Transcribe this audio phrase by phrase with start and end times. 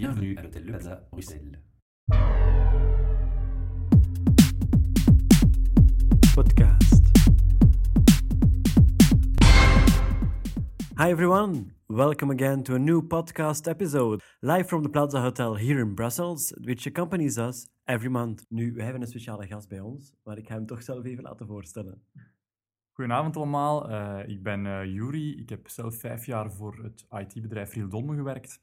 [0.00, 1.60] Bienvenue à l'hôtel Le Plaza, Bruxelles.
[6.34, 7.04] podcast.
[10.96, 15.80] Hi everyone, welcome again to a new podcast episode, live from the Plaza Hotel here
[15.80, 18.46] in Brussels, which accompanies us every month.
[18.48, 21.22] Nu, we hebben een speciale gast bij ons, maar ik ga hem toch zelf even
[21.22, 22.02] laten voorstellen.
[22.92, 25.40] Goedenavond allemaal, Eh, ik ben eh Juri.
[25.40, 28.60] Ik heb zelf vijf jaar voor het IT-bedrijf Riel Dolmen gewerkt.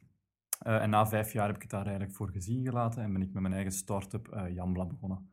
[0.67, 3.21] Eh, en na vijf jaar heb ik het daar eigenlijk voor gezien gelaten en ben
[3.21, 5.29] ik met mijn eigen start-up eh, Jambla begonnen.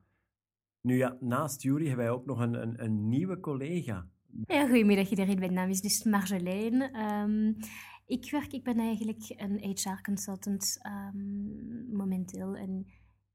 [0.81, 4.09] Nu ja, naast Jury hebben wij ook nog een, een, een nieuwe collega.
[4.47, 5.39] Ja, goedemiddag iedereen.
[5.39, 6.83] Mijn naam is dus Marjolein.
[6.83, 7.53] Ehm,
[8.07, 12.57] ik werk, ik ben eigenlijk een HR-consultant ehm, momenteel.
[12.57, 12.87] En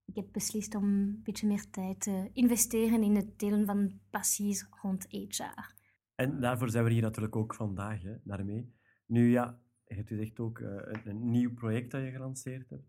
[0.05, 4.67] ik heb beslist om een beetje meer tijd te investeren in het delen van passies
[4.81, 5.73] rond HR.
[6.15, 8.73] En daarvoor zijn we hier natuurlijk ook vandaag, hè, daarmee.
[9.05, 12.69] Nu ja, je hebt dus echt ook eh, een, een nieuw project dat je gelanceerd
[12.69, 12.87] hebt.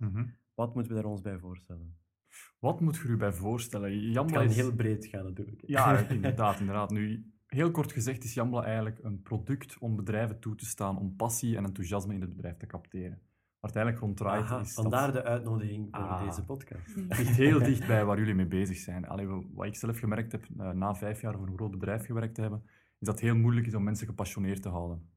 [0.55, 1.97] Wat moeten we daar ons bij voorstellen?
[2.59, 3.93] Wat moet je je bij voorstellen?
[3.93, 4.57] Het Jambla kan is...
[4.57, 5.63] heel breed gaan natuurlijk.
[5.67, 6.91] Ja, inderdaad, inderdaad.
[6.91, 11.17] Nu, heel kort gezegd is Jambla eigenlijk een product om bedrijven toe te staan om
[11.17, 13.19] passie en enthousiasme in het bedrijf te capteren.
[13.61, 14.73] Waar het eigenlijk rond draait Aha, is...
[14.75, 15.23] vandaar dat...
[15.23, 16.25] de uitnodiging voor Ah.
[16.27, 16.97] deze podcast.
[16.97, 19.07] ligt heel dicht bij waar jullie mee bezig zijn.
[19.07, 22.05] Allee, wa- wat ik zelf gemerkt heb, eh, na vijf jaar voor een groot bedrijf
[22.07, 22.63] gewerkt te hebben,
[22.99, 25.11] is dat het heel moeilijk is om mensen gepassioneerd te houden.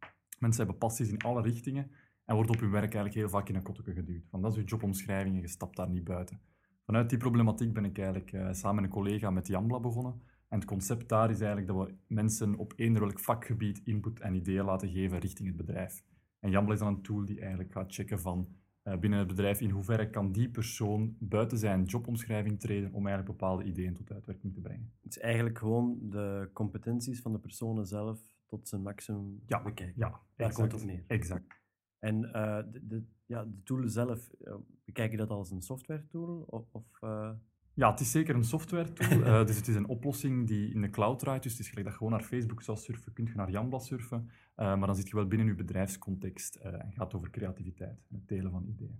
[0.43, 1.91] Mensen hebben passies in alle richtingen
[2.25, 4.27] en worden op hun werk eigenlijk heel vaak in een kotteke geduwd.
[4.29, 6.39] Van dat is je jobomschrijving en je stapt daar niet buiten.
[6.85, 10.21] Vanuit die problematiek ben ik eigenlijk eh, samen met een collega met Jambla begonnen.
[10.49, 14.35] En het concept daar is eigenlijk dat we mensen op eender welk vakgebied input en
[14.35, 16.03] ideeën laten geven richting het bedrijf.
[16.39, 18.47] En Jambla is dan een tool die eigenlijk gaat checken van
[18.81, 23.37] eh, binnen het bedrijf in hoeverre kan die persoon buiten zijn jobomschrijving treden om eigenlijk
[23.37, 24.93] bepaalde ideeën tot uitwerking te brengen.
[25.01, 29.93] Het is eigenlijk gewoon de competenties van de personen zelf tot zijn maximum Ja, bekijken.
[29.97, 30.55] Ja, Daar exact.
[30.55, 31.03] komt het op neer.
[31.07, 31.61] Exact.
[31.99, 36.07] En eh, de, de, ja, de tool zelf, eh, bekijk je dat als een software
[36.07, 36.43] tool?
[36.47, 37.31] Of, of, eh,
[37.73, 39.23] Ja, het is zeker een software tool.
[39.23, 41.43] eh, dus het is een oplossing die in de cloud draait.
[41.43, 43.79] Dus het is gelijk dat je gewoon naar Facebook zou surfen, kun je naar Jambla
[43.79, 44.29] surfen.
[44.55, 48.15] eh, maar dan zit je wel binnen je bedrijfscontext eh, en gaat over creativiteit en
[48.15, 48.99] het delen van ideeën.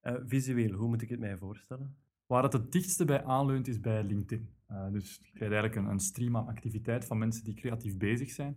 [0.00, 1.96] eh, visueel, hoe moet ik het mij voorstellen?
[2.26, 4.48] Waar het het dichtste bij aanleunt is bij LinkedIn.
[4.66, 8.30] Eh, dus je krijgt eigenlijk een, een stream aan activiteit van mensen die creatief bezig
[8.30, 8.56] zijn.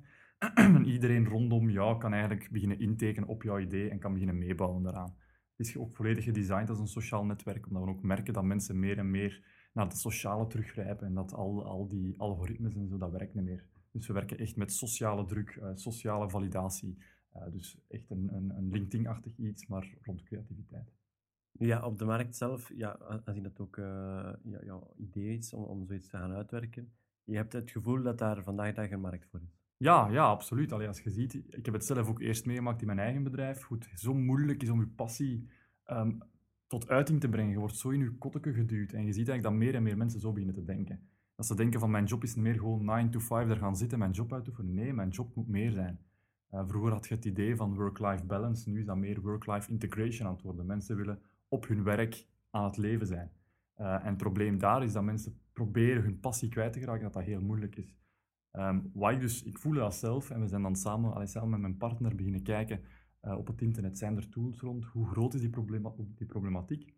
[0.54, 4.84] En iedereen rondom jou kan eigenlijk beginnen intekenen op jouw idee en kan beginnen meebouwen
[4.84, 5.16] daaraan.
[5.56, 8.80] Het is ook volledig gedesigned als een sociaal netwerk, omdat we ook merken dat mensen
[8.80, 9.44] meer en meer
[9.74, 13.44] naar het sociale teruggrijpen en dat al, al die algoritmes en zo, dat werkt niet
[13.44, 13.66] meer.
[13.92, 16.98] Dus we werken echt met sociale druk, eh, sociale validatie.
[17.32, 20.92] Eh, dus echt een, een, een LinkedIn-achtig iets, maar rond creativiteit.
[21.52, 25.86] Ja, op de markt zelf, ja, aangezien dat ook ja, jouw idee is om, om
[25.86, 26.94] zoiets te gaan uitwerken,
[27.24, 29.63] je hebt het gevoel dat daar vandaag dag een markt voor is.
[29.84, 30.72] Ja, ja, absoluut.
[30.72, 33.68] Allee, als je ziet, ik heb het zelf ook eerst meegemaakt in mijn eigen bedrijf,
[33.68, 35.50] het zo moeilijk is om je passie
[35.84, 36.12] ehm,
[36.68, 37.52] tot uiting te brengen.
[37.52, 39.98] Je wordt zo in je kotteke geduwd en je ziet eigenlijk dat meer en meer
[39.98, 41.00] mensen zo beginnen te denken.
[41.36, 43.76] Dat ze denken van mijn job is niet meer gewoon 9 to 5 daar gaan
[43.76, 44.74] zitten, mijn job uitoefenen.
[44.74, 46.00] Nee, mijn job moet meer zijn.
[46.50, 50.28] Eh, vroeger had je het idee van work-life balance, nu is dat meer work-life integration
[50.28, 50.66] aan het worden.
[50.66, 53.32] Mensen willen op hun werk aan het leven zijn.
[53.74, 57.14] Eh, en het probleem daar is dat mensen proberen hun passie kwijt te geraken, dat
[57.14, 57.96] dat heel moeilijk is.
[58.54, 61.50] Ehm, wat ik dus, ik voel dat zelf en we zijn dan samen, allee, samen
[61.50, 62.82] met mijn partner beginnen kijken
[63.20, 65.52] eh, op het internet, zijn er tools rond, hoe groot is die,
[66.16, 66.94] die problematiek?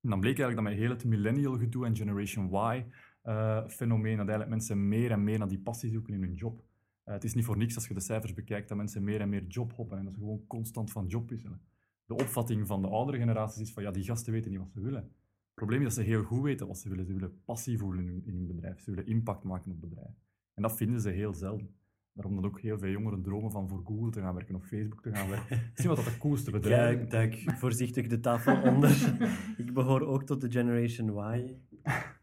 [0.00, 2.84] En dan bleek eigenlijk dat met heel het millennial gedoe en Generation Y
[3.22, 6.64] eh, fenomeen, dat eigenlijk mensen meer en meer naar die passie zoeken in hun job.
[7.04, 9.28] Eh, het is niet voor niks als je de cijfers bekijkt dat mensen meer en
[9.28, 11.60] meer jobhoppen en dat ze gewoon constant van job wisselen.
[12.04, 14.80] De opvatting van de oudere generaties is van ja, die gasten weten niet wat ze
[14.80, 15.02] willen.
[15.02, 17.06] Het probleem is dat ze heel goed weten wat ze willen.
[17.06, 18.80] Ze willen passie voelen in hun, in hun bedrijf.
[18.80, 20.14] Ze willen impact maken op het bedrijf.
[20.60, 21.74] En dat vinden ze heel zelden.
[22.12, 25.02] Daarom dat ook heel veel jongeren dromen van voor Google te gaan werken of Facebook
[25.02, 25.60] te gaan werken.
[25.74, 29.16] Zie wat dat de coolste bedrijven Ik duik voorzichtig de tafel onder.
[29.64, 31.56] ik behoor ook tot de Generation Y.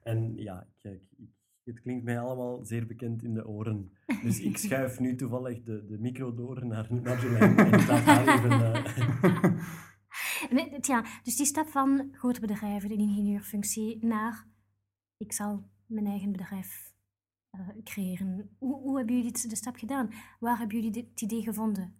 [0.03, 1.01] En ja, kijk,
[1.63, 3.91] het klinkt mij allemaal zeer bekend in de oren.
[4.23, 8.73] Dus ik schuif nu toevallig de, de micro door naar Marjolein en laat haar even...
[8.73, 9.61] eh,
[10.49, 14.47] Nee, het- ja, dus die stap van grote bedrijven, een ingenieurfunctie, naar
[15.17, 16.86] ik zal mijn eigen bedrijf
[17.83, 18.49] creëren.
[18.57, 20.09] Hoe, hoe hebben jullie de stap gedaan?
[20.39, 21.95] Waar hebben jullie dit idee gevonden?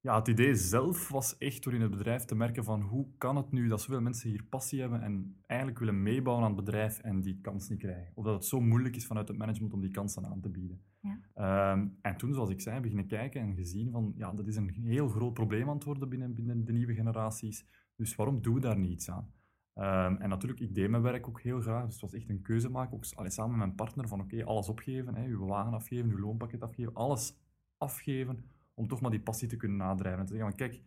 [0.00, 3.36] Ja, het idee zelf was echt door in het bedrijf te merken van hoe kan
[3.36, 6.98] het nu dat zoveel mensen hier passie hebben en eigenlijk willen meebouwen aan het bedrijf
[6.98, 8.12] en die kans niet krijgen.
[8.14, 10.80] Of dat het zo moeilijk is vanuit het management om die kansen aan te bieden.
[11.00, 11.20] Ja.
[11.34, 14.70] Ehm, en toen, zoals ik zei, beginnen kijken en gezien van ja, dat is een
[14.70, 17.66] heel groot probleem aan het worden binnen, binnen de nieuwe generaties.
[17.96, 19.32] Dus waarom doen we daar niets aan?
[19.78, 21.84] Ehm, en natuurlijk, ik deed mijn werk ook heel graag.
[21.84, 24.44] Dus het was echt een keuze maken, ook allee, samen met mijn partner, van oké,
[24.44, 27.36] alles opgeven, hè, uw wagen afgeven, uw loonpakket afgeven, alles
[27.76, 28.44] afgeven
[28.74, 30.20] om toch maar die passie te kunnen nadrijven.
[30.20, 30.82] En te zeggen van kijk,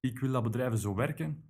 [0.00, 1.44] ik wil dat bedrijven zo werken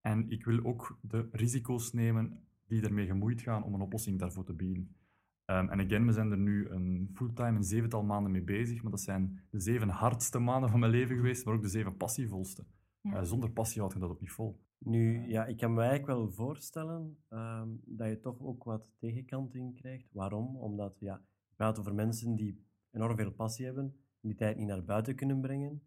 [0.00, 4.44] En ik wil ook de risico's nemen die ermee gemoeid gaan om een oplossing daarvoor
[4.44, 4.96] te bieden.
[5.44, 8.90] Ehm, en again, we zijn er nu een fulltime een zevental maanden mee bezig, maar
[8.90, 12.64] dat zijn de zeven hardste maanden van mijn leven geweest, maar ook de zeven passievolste.
[13.00, 13.14] Ja.
[13.14, 14.65] Eh, zonder passie houd je dat ook niet vol.
[14.78, 19.74] Nu, ja, ik kan me eigenlijk wel voorstellen ehm, dat je toch ook wat tegenkanting
[19.74, 20.12] krijgt.
[20.12, 20.56] Waarom?
[20.56, 23.84] Omdat, ja, je praat over mensen die enorm veel passie hebben,
[24.20, 25.82] en die tijd niet naar buiten kunnen brengen.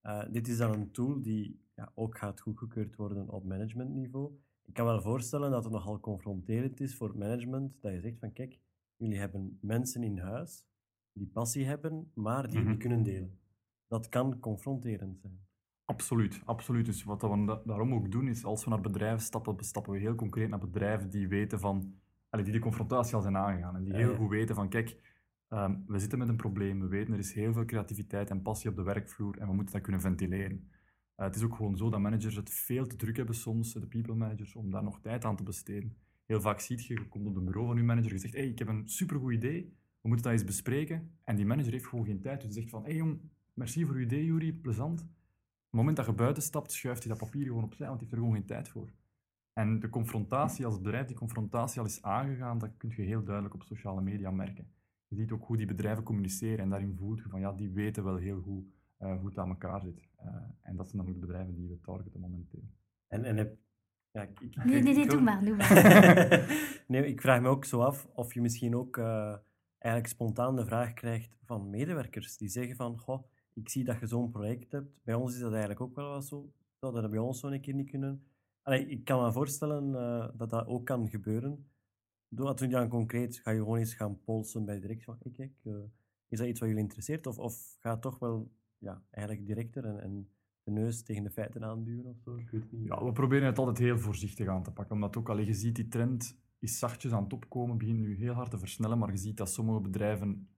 [0.00, 4.32] Eh, dit is dan een tool die ja, ook gaat goedgekeurd worden op managementniveau.
[4.64, 8.18] Ik kan wel voorstellen dat het nogal confronterend is voor het management, dat je zegt
[8.18, 8.58] van kijk,
[8.96, 10.66] jullie hebben mensen in huis
[11.12, 12.70] die passie hebben, maar die het Mhm.
[12.70, 13.38] niet kunnen delen.
[13.86, 15.47] Dat kan confronterend zijn.
[15.88, 16.86] Absoluut, absoluut.
[16.86, 19.98] Dus wat we da- daarom ook doen, is als we naar bedrijven stappen, stappen we
[19.98, 21.94] heel concreet naar bedrijven die weten van,
[22.30, 24.96] allee, die de confrontatie al zijn aangegaan en die heel goed weten van, kijk,
[25.48, 28.70] ehm, we zitten met een probleem, we weten er is heel veel creativiteit en passie
[28.70, 30.68] op de werkvloer en we moeten dat kunnen ventileren.
[31.14, 33.86] Eh, het is ook gewoon zo dat managers het veel te druk hebben soms, de
[33.86, 35.96] people managers, om daar nog tijd aan te besteden.
[36.26, 38.48] Heel vaak ziet je, je komt op het bureau van je manager, je zegt, hey,
[38.48, 41.10] ik heb een supergoed idee, we moeten dat eens bespreken.
[41.24, 43.20] En die manager heeft gewoon geen tijd, dus die zegt van, hey jong,
[43.54, 45.08] merci voor uw idee, Juri, plezant.
[45.70, 48.08] Op het moment dat je buiten stapt, schuift hij dat papier gewoon opzij, want hij
[48.08, 48.88] heeft er gewoon geen tijd voor.
[49.52, 53.54] En de confrontatie als bedrijf, die confrontatie al is aangegaan, dat kun je heel duidelijk
[53.54, 54.72] op sociale media merken.
[55.08, 58.04] Je ziet ook hoe die bedrijven communiceren en daarin voelt je van ja, die weten
[58.04, 58.64] wel heel goed
[58.96, 60.08] eh, hoe het aan elkaar zit.
[60.16, 62.62] Eh, en dat zijn dan ook de bedrijven die we targeten momenteel.
[63.06, 63.56] En, en heb,
[64.10, 66.84] ja, ik, ik, Nee, nee, nee, ik- doe maar, doe maar.
[66.88, 69.36] nee, ik vraag me ook zo af of je misschien ook eh,
[69.78, 73.24] eigenlijk spontaan de vraag krijgt van medewerkers die zeggen van, goh,
[73.58, 75.00] ik zie dat je zo'n project hebt.
[75.02, 76.52] Bij ons is dat eigenlijk ook wel wat zo.
[76.78, 78.22] Dat bij ons zo een keer niet kunnen?
[78.64, 81.70] Ik kan me voorstellen eh, dat dat ook kan gebeuren.
[82.28, 83.38] Dat je dan concreet?
[83.38, 85.72] Ga je gewoon eens gaan polsen bij de directie van, kijk, eh,
[86.28, 87.26] is dat iets wat jullie interesseert?
[87.26, 90.28] Of, of gaat toch wel ja, eigenlijk directer en, en
[90.62, 92.36] de neus tegen de feiten aanduwen of zo?
[92.36, 92.86] Ik weet niet.
[92.86, 95.76] Ja, we proberen het altijd heel voorzichtig aan te pakken, omdat ook al je ziet
[95.76, 99.16] die trend is zachtjes aan het opkomen, begint nu heel hard te versnellen, maar je
[99.16, 100.48] ziet dat sommige bedrijven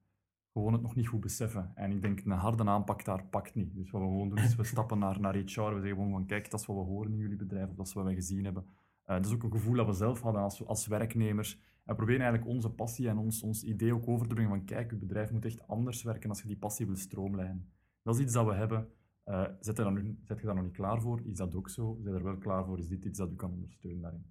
[0.52, 1.70] gewoon het nog niet goed beseffen.
[1.74, 3.74] En ik denk, een harde aanpak daar pakt niet.
[3.74, 6.26] Dus wat we gewoon doen, is we stappen naar, naar HR, we zeggen gewoon van,
[6.26, 8.44] kijk, dat is wat we horen in jullie bedrijf, of dat is wat wij gezien
[8.44, 8.66] hebben.
[9.04, 11.60] Eh, dat is ook een gevoel dat we zelf hadden als, als werknemers.
[11.84, 14.90] En proberen eigenlijk onze passie en ons, ons idee ook over te brengen van, kijk,
[14.90, 17.68] je bedrijf moet echt anders werken als je die passie wil stroomlijnen.
[18.02, 18.88] Dat is iets dat we hebben.
[19.24, 21.20] Eh, zet, je dan nu, zet je daar nog niet klaar voor?
[21.24, 21.98] Is dat ook zo?
[22.02, 22.78] Zet je er wel klaar voor?
[22.78, 24.24] Is dit iets dat u kan ondersteunen daarin?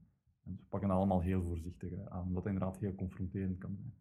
[0.43, 3.57] En dus we pakken dat allemaal heel voorzichtig eh, aan, omdat het inderdaad heel confronterend
[3.57, 3.93] kan zijn.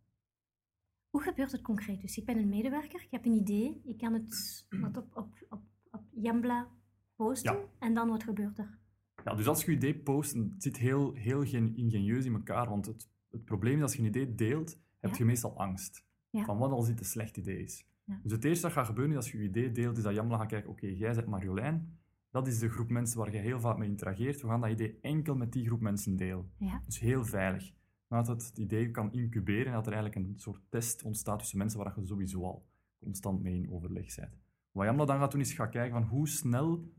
[1.10, 2.00] Hoe gebeurt het concreet?
[2.00, 5.46] Dus ik ben een medewerker, ik heb een idee, ik kan het wat op, op,
[5.48, 6.68] op, op Jambla
[7.16, 7.64] posten Ja.
[7.78, 8.78] en dan wat gebeurt er?
[9.24, 12.68] Ja, dus als je je idee post, het zit heel, heel gen- ingenieus in elkaar,
[12.68, 15.16] want het, het probleem is als je een idee deelt, heb Ja.
[15.18, 16.04] je meestal angst.
[16.30, 16.44] Ja.
[16.44, 17.86] Van wat als dit een slecht idee is.
[18.22, 20.36] Dus het eerste dat gaat gebeuren is als je je idee deelt, is dat Jamla
[20.38, 21.98] gaat kijken, oké, jij bent Marjolein,
[22.30, 24.98] dat is de groep mensen waar je heel vaak mee interageert, we gaan dat idee
[25.00, 26.50] enkel met die groep mensen delen.
[26.58, 27.72] Ja, Dus heel veilig.
[28.08, 31.58] Maar dat het idee kan incuberen en dat er eigenlijk een soort test ontstaat tussen
[31.58, 32.66] mensen waar je sowieso al
[32.98, 34.36] constant mee in overleg bent.
[34.70, 36.92] Wat Jamla dan gaat doen, is gaan kijken van hoe snel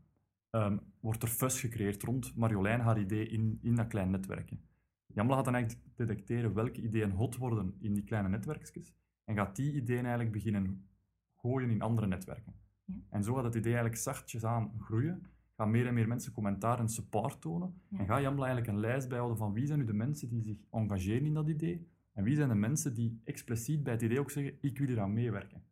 [0.50, 4.58] ehm, wordt er fuss gecreëerd rond Marjolein haar idee in, in dat kleine netwerkje.
[5.06, 9.56] Jamla gaat dan eigenlijk detecteren welke ideeën hot worden in die kleine netwerkjes en gaat
[9.56, 10.88] die ideeën eigenlijk beginnen
[11.36, 12.54] gooien in andere netwerken.
[12.84, 12.94] Ja.
[13.08, 15.26] En zo gaat het idee eigenlijk zachtjes aan groeien,
[15.60, 17.98] gaan meer en meer mensen commentaar en support tonen Ja.
[17.98, 20.56] en ga Jamla eigenlijk een lijst bijhouden van wie zijn nu de mensen die zich
[20.70, 24.30] engageren in dat idee en wie zijn de mensen die expliciet bij het idee ook
[24.30, 25.62] zeggen ik wil eraan meewerken.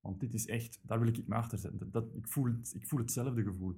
[0.00, 1.78] Want dit is echt, daar wil ik me achter zetten.
[1.78, 3.74] Dat, dat- ik, voel het, ik voel hetzelfde gevoel.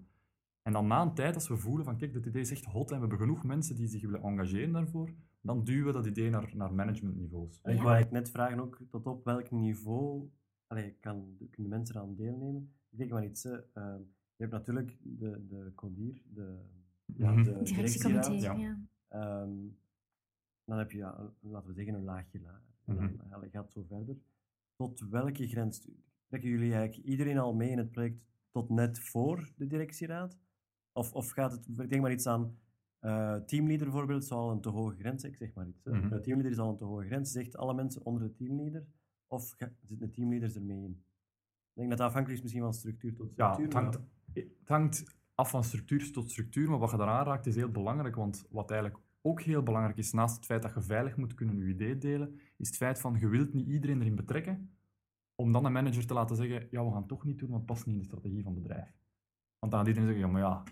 [0.63, 2.91] En dan na een tijd, als we voelen van kijk, dit idee is echt hot
[2.91, 5.11] en we hebben genoeg mensen die zich willen engageren daarvoor,
[5.41, 7.61] dan duwen we dat idee naar, naar managementniveaus.
[7.63, 10.29] En ik wou eigenlijk net vragen ook tot op welk niveau
[10.67, 12.73] allee, kan, kunnen mensen eraan deelnemen.
[12.91, 13.45] Ik denk maar iets.
[13.45, 14.01] ehm,
[14.39, 16.59] je hebt natuurlijk de, de CODIR, de,
[17.05, 17.43] ja, Mhm.
[17.43, 18.31] de directiecomité.
[18.31, 18.59] directieraad.
[18.59, 18.79] Ja.
[19.09, 19.57] Ehm,
[20.65, 22.75] dan heb je, ja, laten we zeggen, een laagje lager.
[22.85, 23.17] En Mhm.
[23.17, 24.17] dan allee, gaat het zo verder.
[24.77, 25.89] Tot welke grens
[26.27, 30.39] trekken jullie eigenlijk iedereen al mee in het project tot net voor de directieraad?
[30.93, 32.59] Of, of gaat het, ik denk maar iets aan,
[32.99, 35.83] eh teamleader bijvoorbeeld zou al een te hoge grens zijn, ik zeg maar iets.
[35.85, 36.09] Mhm.
[36.09, 38.87] De teamleader is al een te hoge grens, zegt alle mensen onder de teamleader,
[39.27, 40.91] of zitten de teamleaders ermee in?
[41.71, 43.65] Ik denk dat dat afhankelijk is misschien van structuur tot Ja, structuur.
[43.65, 43.99] het maar- hangt,
[44.39, 48.15] het hangt af van structuur tot structuur, maar wat je daar aanraakt is heel belangrijk,
[48.17, 51.59] want wat eigenlijk ook heel belangrijk is, naast het feit dat je veilig moet kunnen
[51.59, 54.71] je idee delen, is het feit van je wilt niet iedereen erin betrekken,
[55.35, 57.61] om dan een manager te laten zeggen, ja, we gaan het toch niet doen, want
[57.61, 58.95] het past niet in de strategie van het bedrijf.
[59.59, 60.63] Want dan gaat iedereen zeggen, ja, maar ja,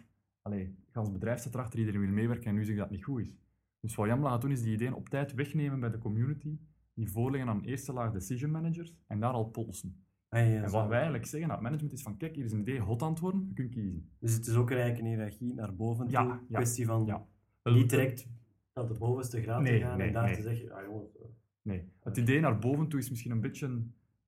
[0.42, 3.04] allee, gans bedrijf staat erachter, iedereen wil meewerken en nu zeg je dat het niet
[3.04, 3.36] goed is.
[3.80, 6.58] Dus wat Jamla gaat doen, is die ideeën op tijd wegnemen bij de community,
[6.94, 10.05] die voorleggen aan eerste laag decision managers en daar al polsen.
[10.28, 12.52] Ah, ja, En wat wij eigenlijk zeggen aan het management is van, kijk, hier is
[12.52, 14.10] een idee hot worden, je kunt kiezen.
[14.18, 16.32] Dus het is ook eigenlijk een hiërarchie naar boven Ja, toe.
[16.48, 17.26] ja, kwestie van ja.
[17.62, 18.28] niet direct
[18.74, 20.34] naar de bovenste graad Nee, te gaan nee, en daar nee.
[20.34, 21.24] te zeggen, ah jongens, eh,
[21.62, 23.82] Nee, het idee naar boven toe is misschien een beetje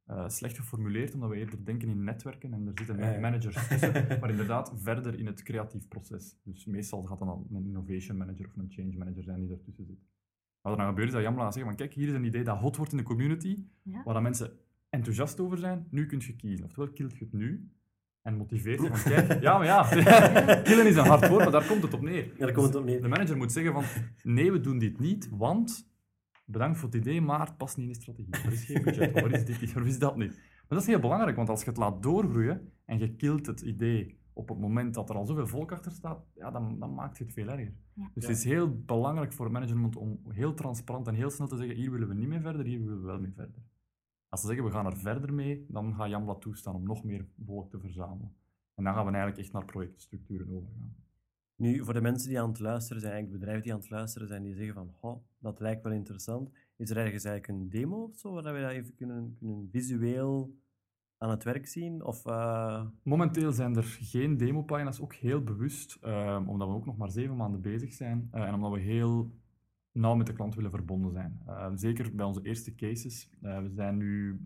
[0.05, 3.21] eh, slecht geformuleerd, omdat we eerder denken in netwerken en er zitten ja.
[3.21, 6.37] managers tussen, maar inderdaad verder in het creatief proces.
[6.43, 9.85] Dus meestal gaat dan al een innovation manager of een change manager zijn die daartussen
[9.87, 9.99] zit.
[10.61, 12.59] Wat er dan gebeurt is dat Jamla zeggen van kijk, hier is een idee dat
[12.59, 14.03] hot wordt in de community, Ja.
[14.05, 14.59] waar dan mensen
[14.91, 16.65] enthousiast over zijn, nu kun je kiezen.
[16.65, 17.71] Oftewel kilt je het nu
[18.23, 19.83] en motiveert je van kijk, ja maar ja,
[20.69, 22.25] killen is een hard woord, maar daar komt het op neer.
[22.25, 23.03] ja, daar komt het op neer.
[23.03, 23.85] De manager moet zeggen van,
[24.23, 25.91] nee, we doen dit niet, want
[26.45, 28.33] bedankt voor het idee, maar het past niet in de strategie.
[28.45, 30.37] Er is geen budget, of er is dit niet, of er is dat niet.
[30.37, 33.61] Maar dat is heel belangrijk, want als je het laat doorgroeien en je kilt het
[33.61, 37.19] idee op het moment dat er al zoveel volk achter staat, ja, dan, dan maakt
[37.19, 37.73] je het veel erger.
[37.95, 38.11] Ja.
[38.15, 38.29] Dus Ja.
[38.29, 41.91] het is heel belangrijk voor management om heel transparant en heel snel te zeggen, hier
[41.91, 43.55] willen we niet mee verder, hier willen we wel mee verder.
[44.29, 47.27] Als ze zeggen, we gaan er verder mee, dan gaat Jambla toestaan om nog meer
[47.45, 48.35] volk te verzamelen.
[48.75, 50.97] En dan gaan we eigenlijk echt naar projectstructuren overgaan.
[51.57, 54.29] Nu, voor de mensen die aan het luisteren zijn, eigenlijk bedrijven die aan het luisteren
[54.29, 56.51] zijn, die zeggen van, oh, dat lijkt wel interessant.
[56.77, 60.57] Is er ergens eigenlijk een demo of zo, waar we dat even kunnen, kunnen visueel
[61.19, 62.05] aan het werk zien?
[62.05, 66.97] Of, eh, Momenteel zijn er geen demopagina's, ook heel bewust, ehm, omdat we ook nog
[66.97, 69.33] maar zeven maanden bezig zijn eh, en omdat we heel
[69.99, 71.41] nauw met de klant willen verbonden zijn.
[71.47, 73.31] Eh, zeker bij onze eerste cases.
[73.43, 74.41] Eh, we zijn nu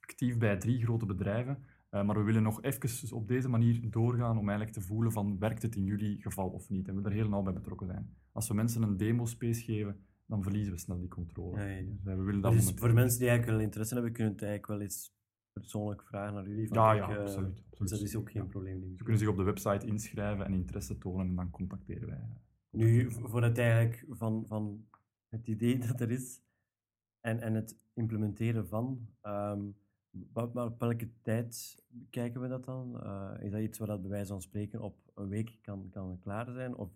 [0.00, 4.38] actief bij drie grote bedrijven, eh, maar we willen nog even op deze manier doorgaan
[4.38, 6.88] om eigenlijk te voelen van werkt het in jullie geval of niet.
[6.88, 8.16] En we er heel nauw bij betrokken zijn.
[8.32, 11.58] Als we mensen een demo-space geven, dan verliezen we snel die controle.
[11.58, 11.82] Ja, ja, ja.
[11.82, 14.72] Dus, we willen dat dus voor mensen die eigenlijk wel interesse hebben, kunnen het eigenlijk
[14.72, 15.16] wel eens
[15.52, 16.68] persoonlijk vragen naar jullie.
[16.68, 17.54] van, Ja, ja, eh, absoluut.
[17.54, 17.90] Dus absoluut.
[17.90, 18.80] dat is ook geen probleem.
[18.96, 22.20] Ze kunnen zich op de website inschrijven en interesse tonen en dan contacteren wij.
[22.78, 24.86] Nu, voor het eigenlijk van, van
[25.28, 26.42] het idee dat er is
[27.20, 29.60] en, en het implementeren van, ehm,
[30.32, 33.02] op welke tijd kijken we dat dan?
[33.02, 36.18] Eh, is dat iets waar dat bij wijze van spreken op een week kan, kan
[36.18, 36.74] klaar zijn?
[36.76, 36.90] Of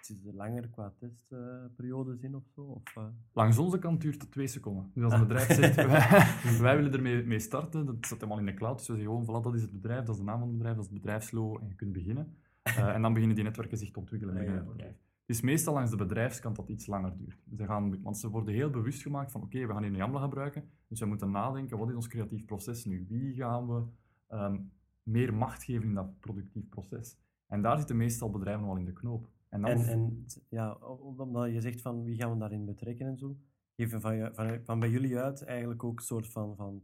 [0.00, 2.60] zit er langer qua testperiodes in of zo?
[2.62, 3.06] Of, eh?
[3.32, 4.90] Langs onze kant duurt het twee seconden.
[4.94, 5.20] Dus als Ah.
[5.20, 8.78] een bedrijf zegt, wij, wij willen ermee mee starten, dat zit helemaal in de cloud.
[8.78, 10.56] Dus we zeggen gewoon, voilà, dat is het bedrijf, dat is de naam van het
[10.56, 12.36] bedrijf, dat is het bedrijfslogo en je kunt beginnen.
[12.62, 14.90] Eh, en dan beginnen die netwerken zich te ontwikkelen Ah, ja, bedrijf.
[14.90, 17.42] Het is meestal langs de bedrijfskant dat iets langer duurt.
[17.56, 20.20] Ze gaan, want ze worden heel bewust gemaakt van, oké, we gaan hier een Jamla
[20.20, 23.06] gebruiken, dus we moeten nadenken, wat is ons creatief proces nu?
[23.08, 23.84] Wie gaan we
[24.26, 24.60] ehm,
[25.02, 27.18] meer macht geven in dat productief proces?
[27.46, 29.28] En daar zitten meestal bedrijven wel in de knoop.
[29.48, 33.06] En dan En, en ja, om- omdat je zegt van wie gaan we daarin betrekken
[33.06, 33.36] en zo,
[33.76, 36.82] geven van, je- van, van bij jullie uit eigenlijk ook een soort van, van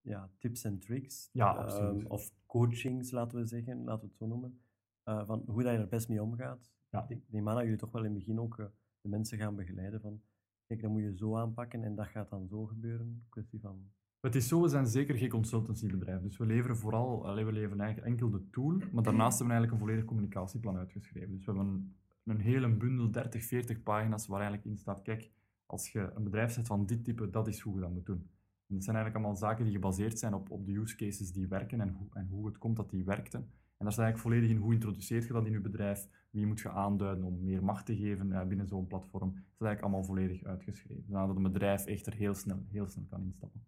[0.00, 1.28] ja, tips en tricks.
[1.32, 4.58] Ja, ehm, of coachings, laten we zeggen, laten we het zo noemen.
[5.04, 6.72] eh, van hoe dat je er best mee omgaat.
[6.94, 7.04] Ja.
[7.08, 8.66] Ik neem aan dat jullie toch wel in het begin ook eh,
[9.00, 10.20] de mensen gaan begeleiden van
[10.66, 13.24] kijk, dat moet je zo aanpakken en dat gaat dan zo gebeuren.
[13.28, 13.90] Kwestie van...
[14.20, 16.20] Het is zo, we zijn zeker geen consultancybedrijf.
[16.20, 19.60] Dus we leveren vooral, allee, we leveren eigenlijk enkel de tool, maar daarnaast hebben we
[19.60, 21.30] eigenlijk een volledig communicatieplan uitgeschreven.
[21.30, 25.30] Dus we hebben een, een hele bundel, 30, 40 pagina's, waar eigenlijk in staat, kijk,
[25.66, 28.30] als je een bedrijf zet van dit type, dat is hoe je dat moet doen.
[28.66, 31.48] En dat zijn eigenlijk allemaal zaken die gebaseerd zijn op, op de use cases die
[31.48, 33.50] werken en hoe, en hoe het komt dat die werkten.
[33.84, 36.60] En daar staat eigenlijk volledig in hoe introduceert je dat in je bedrijf, wie moet
[36.60, 39.28] je aanduiden om meer macht te geven eh, binnen zo'n platform.
[39.32, 43.04] Dat is eigenlijk allemaal volledig uitgeschreven, zodat een bedrijf echt er heel snel, heel snel
[43.10, 43.64] kan instappen.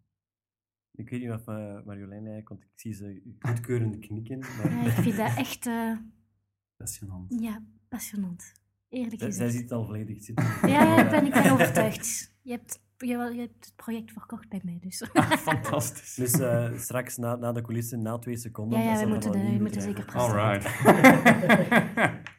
[0.92, 4.38] Ik weet niet of eh, Marjolein eigenlijk, want ik zie ze goedkeurend knikken.
[4.38, 5.96] Maar Ja, ik vind dat echt eh,
[6.78, 7.40] Fascinant.
[7.40, 8.52] ja, passionant.
[8.88, 9.52] Eerlijk zij, zij gezegd.
[9.52, 10.44] ziet het al volledig zitten.
[10.44, 12.34] Ja, ja, ik, ben, ik ben overtuigd.
[12.42, 15.08] Je hebt, je, je hebt het project verkocht bij mij, dus.
[15.38, 16.14] Fantastisch.
[16.14, 18.78] Dus eh, straks na, na de coulissen, na twee seconden.
[18.78, 20.42] Ja, ja, we er moeten de- moeten zeker op presteren.
[20.42, 20.84] Alright.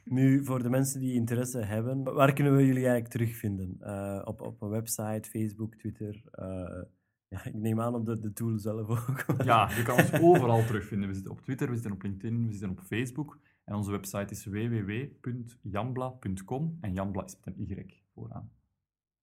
[0.09, 3.75] Nu, voor de mensen die interesse hebben, waar kunnen we jullie eigenlijk terugvinden?
[3.79, 6.21] Eh, op, op een website, Facebook, Twitter?
[6.31, 6.81] eh,
[7.27, 9.25] ja, ik neem aan op de, de tool zelf ook.
[9.43, 11.07] ja, je kan ons overal terugvinden.
[11.07, 13.39] We zitten op Twitter, we zitten op LinkedIn, we zitten op Facebook.
[13.63, 16.77] En onze website is www.jambla.com.
[16.81, 18.51] En Jambla is met een Y vooraan.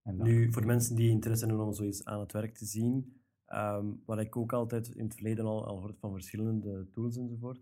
[0.04, 2.64] En dan- Nu, voor de mensen die interesse hebben om zoiets aan het werk te
[2.64, 7.16] zien, ehm, wat ik ook altijd in het verleden al, al hoort van verschillende tools
[7.16, 7.60] enzovoort,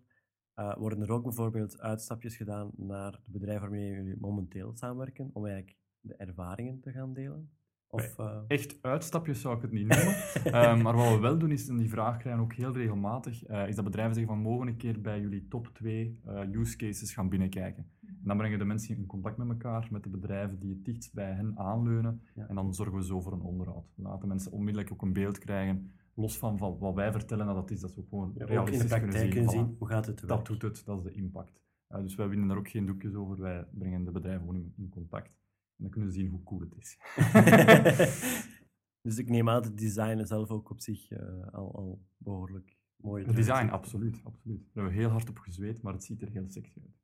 [0.55, 5.47] eh, worden er ook bijvoorbeeld uitstapjes gedaan naar de bedrijven waarmee jullie momenteel samenwerken, om
[5.47, 7.51] eigenlijk de ervaringen te gaan delen?
[7.87, 10.15] Of, eh, Echt uitstapjes zou ik het niet noemen.
[10.63, 13.45] Ehm, maar wat we wel doen, is, en die vraag krijgen we ook heel regelmatig,
[13.45, 16.21] eh, is dat bedrijven zeggen van mogen een keer bij jullie top 2
[16.53, 17.91] use cases gaan binnenkijken.
[18.23, 21.15] En dan brengen de mensen in contact met elkaar, met de bedrijven die het dichtst
[21.15, 22.23] bij hen aanleunen.
[22.35, 22.49] Ja.
[22.49, 23.85] En dan zorgen we zo voor een onderhoud.
[23.97, 27.55] Dan laten mensen onmiddellijk ook een beeld krijgen, los van, van wat wij vertellen dat
[27.55, 29.53] dat is, dat ze ook gewoon ja, ook realistisch in de praktijk kunnen Voilà.
[29.53, 31.61] zien hoe gaat het Dat doet het, dat is de impact.
[31.87, 34.73] Eh, dus wij winnen daar ook geen doekjes over, wij brengen de bedrijven gewoon in,
[34.77, 35.29] in contact.
[35.77, 36.99] En dan kunnen ze zien hoe cool het is.
[39.03, 42.77] Dus ik neem aan dat het design zelf ook op zich eh, al, al behoorlijk
[42.97, 44.59] mooi Het design, absoluut, absoluut.
[44.59, 47.02] Daar hebben we heel hard op gezweet, maar het ziet er heel sexy uit.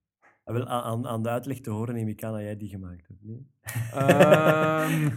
[0.49, 2.69] Ah, wel, aan- aan, aan de uitleg te horen neem ik aan dat jij die
[2.69, 3.25] gemaakt hebt.
[3.25, 3.47] Nee?
[3.93, 5.09] Ehm,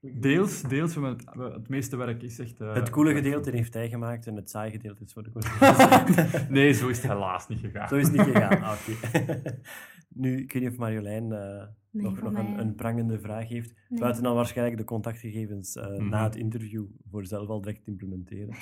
[0.20, 0.94] deels, deels.
[0.94, 2.60] Het, het meeste werk is echt...
[2.60, 6.48] eh, het coole gedeelte heeft hij gemaakt en het saaie gedeelte is voor de collega's.
[6.48, 7.88] nee, zo is het helaas niet gegaan.
[7.88, 8.62] Zo is het niet gegaan.
[8.62, 8.76] Ah,
[9.12, 9.40] Oké.
[10.22, 13.72] nu, ik weet niet of Marjolein eh, Nee, nog, nog een, een prangende vraag heeft.
[13.88, 14.00] Nee.
[14.00, 16.08] Buiten dan waarschijnlijk de contactgegevens eh, Mhm.
[16.08, 18.54] na het interview voor zelf al direct implementeren.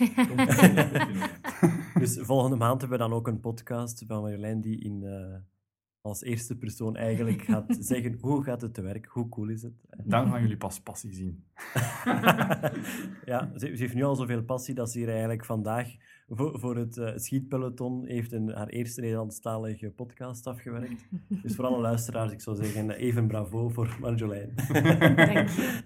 [1.98, 5.36] Dus volgende maand hebben we dan ook een podcast van Marjolein die in, eh,
[6.06, 9.72] als eerste persoon eigenlijk gaat zeggen hoe gaat het te werk, hoe cool is het.
[10.04, 11.44] Dan gaan jullie pas passie zien.
[13.32, 15.96] ja, ze, ze heeft nu al zoveel passie dat ze hier eigenlijk vandaag
[16.28, 21.08] voor, voor het eh, schietpeloton heeft een, haar eerste Nederlandstalige podcast afgewerkt.
[21.42, 24.52] Dus voor alle luisteraars, ik zou zeggen even bravo voor Marjolein.
[24.72, 25.82] Dank je.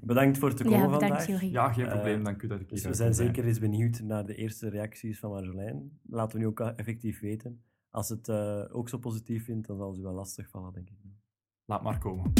[0.00, 1.42] Bedankt voor het komen Ja, vandaag.
[1.42, 4.00] Ja, geen Eh, probleem, dank u dat ik Dus hier we zijn zeker eens benieuwd
[4.00, 5.98] naar de eerste reacties van Marjolein.
[6.06, 9.90] Laten we nu ook effectief weten als het eh, ook zo positief vindt, dan zal
[9.92, 10.96] het wel lastig vallen, denk ik.
[11.64, 12.32] Laat maar komen.